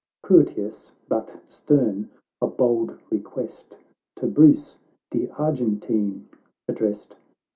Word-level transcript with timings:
—Courteous, 0.23 0.93
but 1.07 1.39
stern, 1.47 2.09
a 2.41 2.47
bold 2.47 2.97
request 3.11 3.77
To 4.15 4.25
Bruce 4.25 4.79
De 5.11 5.29
Argentine 5.37 6.27
addressed. 6.67 7.17